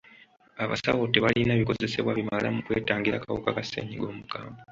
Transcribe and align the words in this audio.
Abasaawo 0.63 1.03
tebalina 1.13 1.59
bikozesebwa 1.61 2.11
bimala 2.17 2.47
mu 2.55 2.61
kwetangira 2.65 3.21
kawuka 3.23 3.49
ka 3.55 3.63
ssenyiga 3.65 4.05
omukambwe. 4.11 4.59